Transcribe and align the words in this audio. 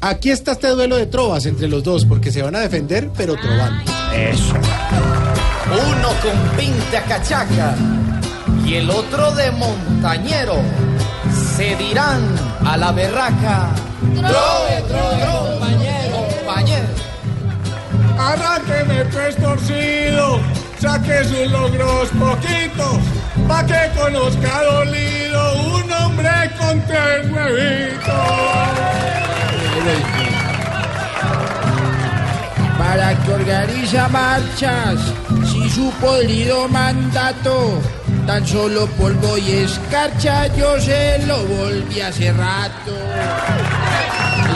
Aquí 0.00 0.30
está 0.30 0.52
este 0.52 0.68
duelo 0.68 0.96
de 0.96 1.06
trovas 1.06 1.44
entre 1.46 1.66
los 1.66 1.82
dos, 1.82 2.04
porque 2.04 2.30
se 2.30 2.40
van 2.40 2.54
a 2.54 2.60
defender, 2.60 3.10
pero 3.16 3.34
trovando. 3.34 3.82
Eso. 4.14 4.54
Uno 4.54 6.08
con 6.22 6.56
pinta 6.56 7.02
cachaca 7.02 7.74
y 8.64 8.74
el 8.74 8.88
otro 8.90 9.32
de 9.32 9.50
montañero. 9.50 10.56
Se 11.56 11.74
dirán 11.76 12.22
a 12.64 12.76
la 12.76 12.92
berraca. 12.92 13.70
Trove, 14.14 14.82
trove, 14.86 15.50
compañero, 15.50 16.16
compañero. 16.36 16.86
Arránqueme 18.18 19.04
pues 19.06 19.36
torcido, 19.36 20.40
saque 20.80 21.24
sus 21.24 21.50
logros 21.50 22.08
poquitos, 22.10 22.98
pa' 23.48 23.66
que 23.66 23.90
conozca 24.00 24.62
dolido 24.62 25.54
un 25.74 25.92
hombre 25.92 26.30
con 26.56 26.80
tres 26.86 27.30
huevitos. 27.32 27.97
Para 32.88 33.14
que 33.22 33.32
organiza 33.32 34.08
marchas, 34.08 34.98
si 35.44 35.68
su 35.68 35.90
podrido 36.00 36.66
mandato, 36.68 37.82
tan 38.26 38.46
solo 38.46 38.86
polvo 38.98 39.36
y 39.36 39.50
escarcha, 39.66 40.46
yo 40.56 40.80
se 40.80 41.18
lo 41.26 41.36
volví 41.44 42.00
hace 42.00 42.32
rato. 42.32 42.94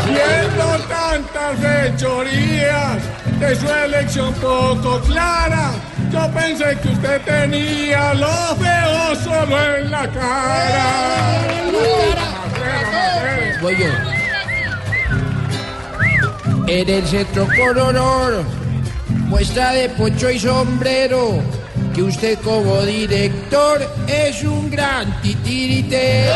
Viendo 0.06 0.66
tantas 0.88 1.58
fechorías 1.60 3.02
de 3.38 3.54
su 3.54 3.68
elección 3.70 4.32
poco 4.34 4.98
clara, 5.00 5.72
yo 6.10 6.26
pensé 6.30 6.78
que 6.80 6.88
usted 6.88 7.20
tenía 7.26 8.14
lo 8.14 8.56
feo 8.56 9.14
solo 9.22 9.76
en 9.76 9.90
la 9.90 10.08
cara. 10.08 11.42
Voy 13.60 13.76
yo. 13.76 14.21
En 16.74 16.88
el 16.88 17.06
centro 17.06 17.46
con 17.48 17.78
honor, 17.78 18.44
muestra 19.28 19.72
de 19.72 19.90
pocho 19.90 20.30
y 20.30 20.40
sombrero, 20.40 21.42
que 21.94 22.02
usted 22.02 22.38
como 22.38 22.80
director 22.80 23.86
es 24.08 24.42
un 24.42 24.70
gran 24.70 25.20
titiritero. 25.20 26.34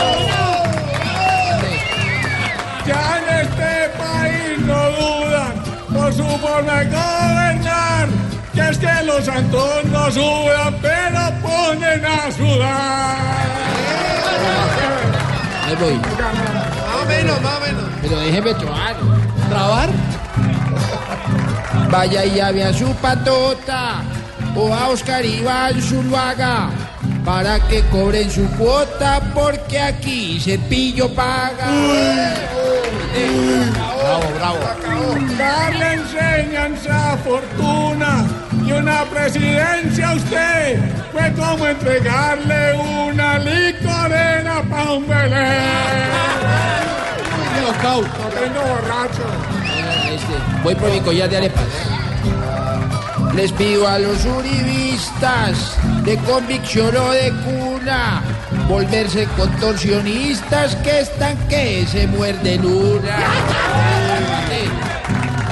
Ya 2.86 3.18
en 3.18 3.46
este 3.46 3.88
país 3.96 4.58
no 4.58 4.90
dudan 4.90 5.54
por 5.94 6.12
su 6.12 6.22
forma 6.22 6.80
de 6.80 6.84
gobernar, 6.84 8.08
que 8.52 8.68
es 8.68 8.76
que 8.76 9.02
los 9.06 9.24
santos 9.24 9.84
no 9.86 10.10
sudan, 10.10 10.76
pero 10.82 11.32
ponen 11.40 12.04
a 12.04 12.30
sudar. 12.30 13.16
Ahí 15.64 15.76
voy. 15.80 15.94
Más 15.96 17.02
o 17.02 17.06
menos, 17.06 17.40
más 17.40 17.56
o 17.56 17.60
menos. 17.60 17.84
Pero 18.02 18.20
déjeme 18.20 18.52
trobar. 18.52 18.96
¿Trabar? 19.48 19.88
Vaya 21.90 22.24
y 22.24 22.36
llame 22.36 22.64
a 22.64 22.72
su 22.72 22.92
patota 22.96 24.02
o 24.54 24.72
a 24.74 24.88
Oscar 24.88 25.24
Iván 25.24 25.80
Zuluaga 25.80 26.70
para 27.24 27.58
que 27.68 27.82
cobren 27.90 28.30
su 28.30 28.46
cuota 28.56 29.20
porque 29.34 29.78
aquí 29.78 30.40
Cepillo 30.40 31.08
paga. 31.14 31.66
Bravo, 34.02 34.24
bravo. 34.34 34.58
Darle 35.38 35.92
enseñanza, 35.94 37.16
fortuna 37.24 38.26
y 38.66 38.72
una 38.72 39.04
presidencia 39.04 40.10
a 40.10 40.14
usted 40.14 40.78
fue 41.12 41.32
como 41.34 41.66
entregarle 41.66 42.74
una 43.08 43.38
licorena 43.38 44.62
pa' 44.68 44.92
un 44.92 45.08
Belén. 45.08 46.06
Tengo 47.82 48.60
borracho. 48.60 49.65
Este, 50.16 50.32
voy 50.62 50.74
por 50.74 50.90
mi 50.90 51.00
collar 51.00 51.28
de 51.28 51.36
arepas. 51.36 51.66
Les 53.34 53.52
pido 53.52 53.86
a 53.86 53.98
los 53.98 54.24
uribistas 54.24 55.76
de 56.04 56.16
convicción 56.20 56.96
o 56.96 57.10
de 57.10 57.30
cuna 57.44 58.22
volverse 58.66 59.28
contorsionistas 59.36 60.74
que 60.76 61.00
están 61.00 61.36
que 61.48 61.84
se 61.86 62.06
muerden 62.06 62.64
una. 62.64 63.18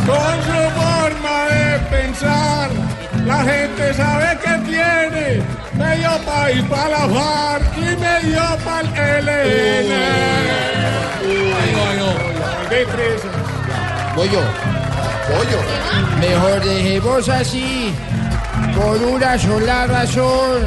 Con 0.07 0.35
su 0.49 0.61
forma 0.81 1.45
de 1.51 1.79
pensar, 1.91 2.71
la 3.27 3.43
gente 3.45 3.93
sabe 3.93 4.39
que 4.43 4.59
tiene 4.71 5.43
medio 5.75 6.11
país 6.25 6.63
para 6.71 6.89
la 6.89 7.09
FARC 7.09 7.77
y 7.77 7.97
medio 8.01 8.43
para 8.65 9.19
el 9.19 9.27
prisa. 12.87 13.44
Voy 14.17 14.29
yo. 14.29 14.41
Mejor 16.21 16.65
dejemos 16.65 17.29
así, 17.29 17.93
por 18.77 18.97
una 18.99 19.39
sola 19.39 19.87
razón. 19.87 20.63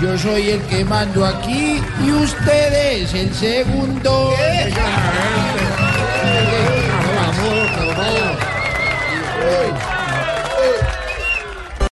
Yo 0.00 0.16
soy 0.16 0.50
el 0.50 0.62
que 0.62 0.84
mando 0.84 1.26
aquí 1.26 1.82
y 2.02 2.12
usted 2.12 3.02
es 3.02 3.12
el 3.12 3.34
segundo. 3.34 4.34